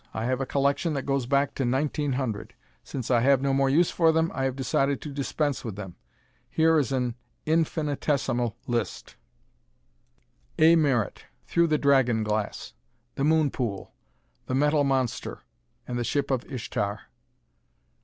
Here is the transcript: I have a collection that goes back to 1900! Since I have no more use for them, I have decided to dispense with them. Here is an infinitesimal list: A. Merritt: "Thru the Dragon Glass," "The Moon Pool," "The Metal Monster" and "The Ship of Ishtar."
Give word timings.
I 0.15 0.25
have 0.25 0.41
a 0.41 0.47
collection 0.47 0.93
that 0.95 1.05
goes 1.05 1.27
back 1.27 1.53
to 1.53 1.63
1900! 1.63 2.55
Since 2.83 3.11
I 3.11 3.19
have 3.19 3.39
no 3.39 3.53
more 3.53 3.69
use 3.69 3.91
for 3.91 4.11
them, 4.11 4.31
I 4.33 4.45
have 4.45 4.55
decided 4.55 4.99
to 5.01 5.11
dispense 5.13 5.63
with 5.63 5.75
them. 5.75 5.95
Here 6.49 6.79
is 6.79 6.91
an 6.91 7.13
infinitesimal 7.45 8.57
list: 8.65 9.15
A. 10.57 10.75
Merritt: 10.75 11.25
"Thru 11.45 11.67
the 11.67 11.77
Dragon 11.77 12.23
Glass," 12.23 12.73
"The 13.13 13.23
Moon 13.23 13.51
Pool," 13.51 13.93
"The 14.47 14.55
Metal 14.55 14.83
Monster" 14.83 15.41
and 15.87 15.99
"The 15.99 16.03
Ship 16.03 16.31
of 16.31 16.51
Ishtar." 16.51 17.01